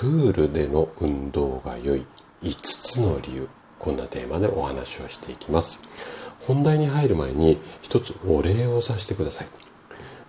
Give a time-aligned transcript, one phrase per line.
[0.00, 2.06] プールでの運動が良い。
[2.40, 3.48] 5つの理由。
[3.78, 5.82] こんなテーマでお話をしていきます。
[6.46, 9.48] 本題に入る前に一つお礼をさせてください。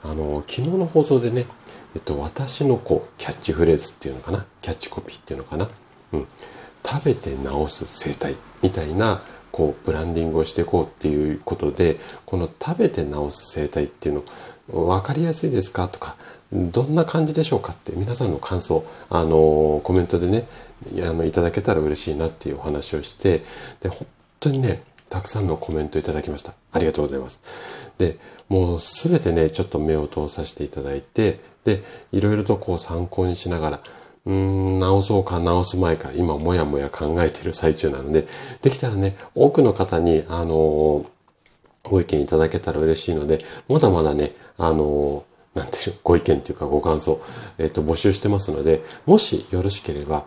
[0.03, 1.45] あの昨日の放送でね
[1.95, 4.45] えっと、私のこうキャッチフレーズっていうのかな？
[4.61, 5.69] キャッチコピーっていうのかな、
[6.11, 6.27] うん、
[6.85, 8.35] 食べて治す生態。
[8.61, 9.21] みたいな
[9.53, 14.23] こうブランディングをしていこうっていうことでこの食べて治す生態っていうの
[14.71, 15.87] 分かりやすいですか？
[15.87, 16.15] とか
[16.51, 17.73] どんな感じでしょうか？
[17.73, 20.47] って皆さんの感想あのコメントでね
[21.07, 23.41] あのいただけたら嬉しいなっていうお話をして
[23.81, 24.07] で本
[24.39, 26.55] 当にねたくさんのコメントいただきました。
[26.71, 27.91] ありがとうございます。
[27.97, 31.83] で、もうすべてね、ちょっと目を通させていただいて、で、
[32.13, 33.79] いろいろとこう参考にしながら、
[34.25, 38.25] うーん、直そうか直す前か、今もやもや考えている最中なので、
[38.61, 41.07] できたらね、多くの方に、あのー、
[41.83, 47.21] ご意見いただけたら嬉しいので、まだまだね、あのー、なんていう、ご意見っていうかご感想、
[47.57, 50.25] えっ、と、募集してますので、もしよろしければ、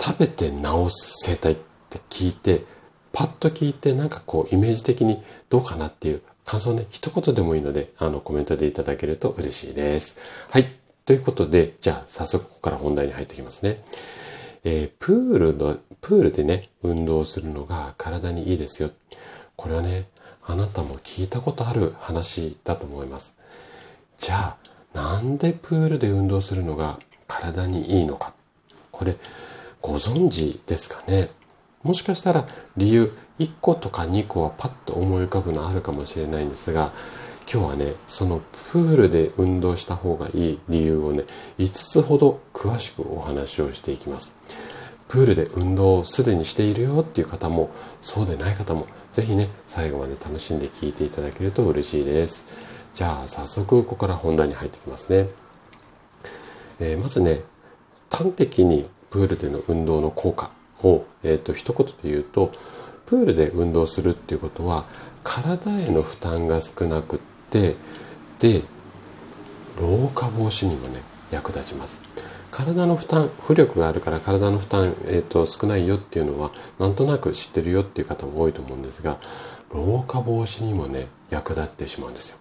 [0.00, 2.64] 食べて治す生態って聞いて、
[3.12, 10.48] パッと聞いてなんかこうイメージ的にどうかなっていう感想ね、一言でもいいので、あのコメントでいただけると嬉しいです。
[10.50, 10.64] はい。
[11.04, 13.78] ということで、じゃあ早速ここから本題に入ってきますね。
[14.64, 18.90] えー、プールの、プールでね、運動するのが体にいいですよ。
[19.60, 20.06] これはね、
[20.46, 23.36] あなたも聞いたことある話だと思います。
[24.16, 24.56] じゃあ、
[24.94, 28.32] なんでプールで運動するのが体にいいのか。
[28.90, 29.18] これ、
[29.82, 31.28] ご存知ですかね？
[31.82, 32.46] もしかしたら
[32.78, 36.92] 理由1個とか2個はパッと思い浮かぶのあるかもしれないんですが
[37.50, 38.38] 今日はねその
[38.72, 41.24] プールで運動した方がいい理由をね
[41.56, 44.34] 5つほど詳しくお話をしていきます
[45.10, 52.44] プールで運動をすでにしているよっていう方もそうでない方も是非ね最後まで楽しんで聞いていただけると嬉しいです。
[52.94, 55.28] じゃあ早速ここから本題に入ってきますね、
[56.80, 57.40] えー、まずね
[58.10, 60.52] 端的にプールでの運動の効果
[60.84, 62.52] を、えーと、一言で言うと
[63.06, 64.86] プールで運動するっていうことは
[65.24, 67.18] 体への負担が少なくっ
[67.50, 67.74] て
[68.38, 68.62] で
[69.76, 71.00] 老化防止にもね
[71.32, 72.00] 役立ちます。
[72.60, 79.18] 体の負担浮力があるから体の負担、えーと、少ないよっていうのはなんとなく知ってるよっていう方も多いと思うんですが
[79.72, 82.38] 老化防止にもね役立ってしまうんですよ。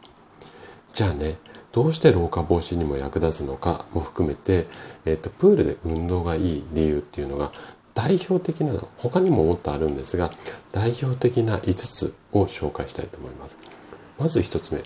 [0.91, 1.37] じゃあね
[1.71, 4.65] どうして老化防止にも役立つのかも含めて、
[5.05, 7.51] えーとプールで運動がいい理由っていうのが
[7.93, 10.31] 代表的な他にももっとあるんですが
[10.71, 13.57] 代表的な5つを紹介したいと思います。
[14.17, 14.81] まず1つ目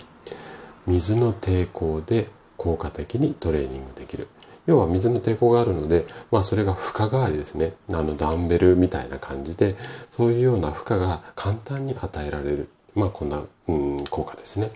[0.86, 4.28] 水の抵抗で効果的にトレーニングできる。
[4.66, 7.74] 要は水の抵抗があるので、まあそれが負荷代わりですね。
[7.90, 9.76] あのダンベルみたいな感じで、
[10.10, 12.68] そういうような負荷が簡単に与えられる。
[12.94, 14.70] まあこんな、うん、効果ですね。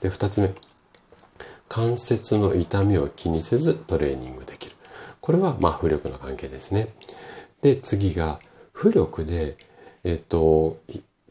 [0.00, 0.52] で、二つ目。
[1.68, 4.76] 関節の痛みを気にせずトレーニングできる。
[5.20, 6.88] これはまあ浮力の関係ですね。
[7.62, 8.40] で、次が、
[8.74, 9.56] 浮力で、
[10.04, 10.78] えっと、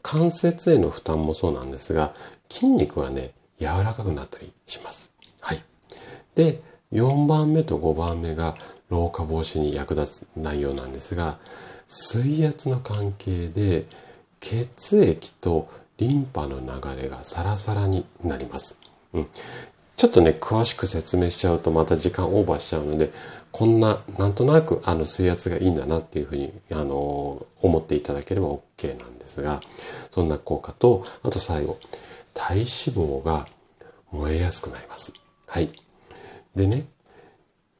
[0.02, 2.14] 関節への負担もそうなんですが、
[2.48, 5.12] 筋肉はね、柔らかくなったりします。
[5.40, 5.62] はい。
[6.34, 6.62] で、
[6.92, 8.54] 4番目と5番目が
[8.88, 11.38] 老化防止に役立つ内容なんですが、
[11.86, 13.86] 水圧の関係で
[14.40, 15.68] 血液と
[15.98, 18.78] リンパの流れがサラサラになります。
[19.12, 19.26] うん、
[19.96, 23.12] ちょっとね、詳しく説明しちゃうとまた時間オーバーしちゃうので、
[23.52, 29.60] こんな、なんとなくあの水圧がいいんだなっていうふうに、あの、思っていただければ OK なんですが、
[30.10, 31.78] そんな効果と、あと最後、
[32.34, 33.46] 体脂肪が
[34.10, 35.12] 燃えやすくなります。
[35.46, 35.70] はい。
[36.54, 36.86] でね、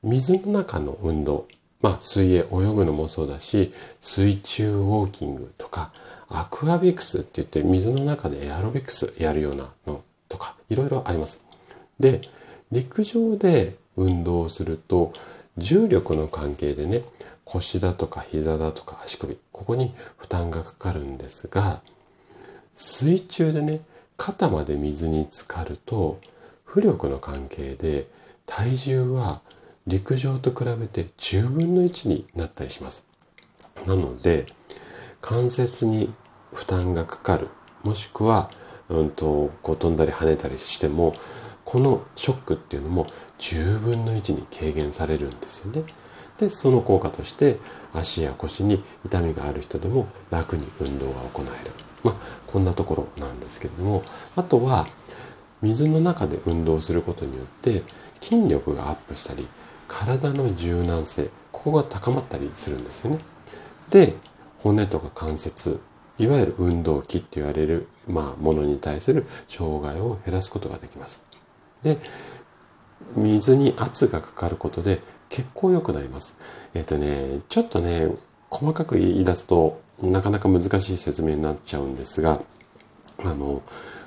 [0.03, 1.47] 水の中の運動、
[1.83, 2.45] まあ水泳、泳
[2.75, 5.93] ぐのもそうだし、水中ウォーキングとか、
[6.29, 11.45] アクアビクスって言って水の中でエアロビクスやるようなのとか、いろいろあります。
[11.99, 12.21] で、
[12.71, 15.13] 陸上で運動をすると、
[15.59, 17.03] 重力の関係でね、
[17.45, 21.83] 腰だとか膝だとか足首、ここに負担がかかるんですが、
[22.75, 23.81] 水中でね、
[24.17, 26.21] 肩まで水に浸かると、
[26.67, 28.07] 浮力の関係で
[28.51, 29.41] 体重は
[29.87, 33.07] 陸上と比べて10分の1になったりします。
[33.87, 34.47] なので、
[35.21, 36.13] 関節に
[36.53, 37.49] 負担がかかる、
[37.85, 38.51] もしくは、
[38.89, 41.15] うんと、こう飛んだり跳ねたりしても、
[41.65, 43.07] このショックっていうのも
[43.39, 45.85] 10分の1に軽減されるんですよね。
[46.37, 47.59] でその効果として
[47.93, 51.71] 足や腰に痛みがある人でも楽に運動が行える。
[52.03, 52.15] まあ、
[52.47, 54.03] こんなところなんですけれども
[54.35, 54.87] あとは
[55.63, 57.83] 水の中で運動することによって
[58.21, 59.47] 筋力がアップしたり
[59.89, 63.19] 体の柔軟性ここが高まったりするんですよね。
[63.91, 64.15] で
[64.59, 65.81] 骨とか関節
[66.19, 71.25] いわゆる運動器って言われる、まあ、ものに対する障害を減らすことができます。
[71.83, 71.99] で
[73.17, 76.39] 水に圧がかかることで血行良くなります。
[76.75, 78.09] えっ、ー、とね、ちょっとね、
[78.51, 82.41] 細かく言い出すとなかなか難しい説明になっちゃうんですが、
[83.25, 83.63] あの、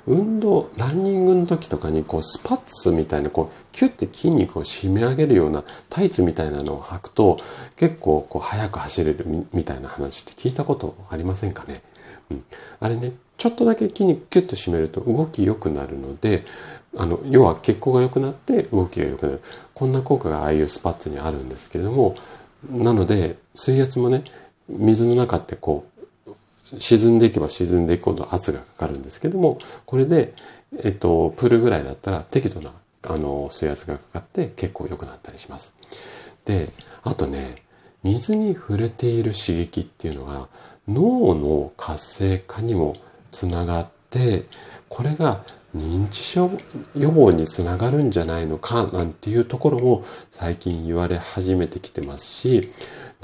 [0.06, 7.38] 運動、ランニングの時とかにこうスパッツみたいなこうキュッて筋肉を締め上げるようなタイツみたいなのを履くと
[7.76, 11.80] 結構こう速く走れるみたいな話って聞いたことありませんかね、
[12.30, 12.44] うん、
[12.80, 16.44] あれね、ちょっとだけ筋肉キュッと締めると動き良くなるので、
[16.96, 19.40] あの、要は血行が良くなって動きが良くなる。
[19.74, 22.14] こんな効果がああいうスパッツにあるんですけれども、
[22.70, 24.22] なので、水圧もね、
[24.68, 25.93] 水の中ってこう、
[26.78, 30.34] 沈んでいけば沈んでいくほど圧がかかるんですけども、これで、
[30.82, 32.72] えっと、プールぐらいだったら適度な、
[33.08, 35.76] あの、水圧がかかって結構良くなったりします。
[36.44, 36.68] で、
[37.02, 37.56] あとね、
[38.04, 40.48] 水に触れている刺激っていうのが
[40.86, 42.92] 脳の活性化にも
[43.30, 44.44] つながって
[44.90, 45.42] これが
[45.74, 46.50] 認知症
[46.96, 52.70] 予防につながるんじゃないのかなんていうところも最近言われ始めてきてますし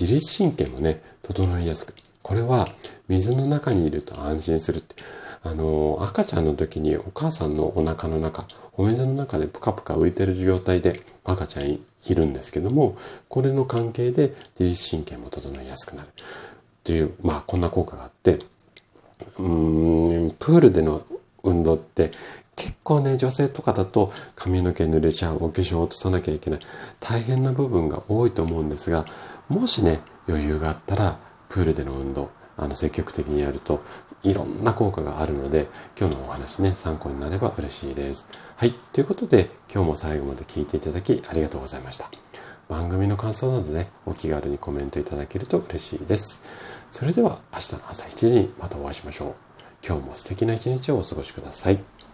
[0.00, 2.67] 自律神経もね整いやすくこれは
[3.10, 4.94] 水の中にいると安心するって。
[5.42, 8.44] あの赤ちゃんの時にお母さんのお腹の中
[8.76, 11.80] お水の中でプカプカ浮いてる状態で赤ちゃんい
[12.14, 12.94] るんですけども
[13.30, 16.08] これの関係で自律神経も整いやすくなる。
[16.84, 21.02] というまあこんな効果があってうーんプールでの
[21.42, 22.10] 運動って
[22.54, 26.60] 結構ね女性とかだと髪の毛濡れちゃうお化粧落とさなきゃいけない
[27.00, 29.06] 大変な部分が多いと思うんですが
[29.48, 31.18] もしね余裕があったら
[31.48, 32.30] プールでの運動
[32.60, 33.82] あの積極的にやると
[34.22, 35.66] いろんな効果があるので
[35.98, 38.28] 今日のお話ね参考になれば嬉しいです。
[38.56, 38.72] はい。
[38.92, 42.10] ということで今日も最後まで聞いていただきありがとうございました。
[42.68, 46.42] 番組の感想などねお気軽にコメントいただけると嬉しいです。
[46.90, 49.34] それでは明日の朝7時にまたお会いしましょう。
[49.86, 52.09] 今日も素敵な一日をお過ごしください。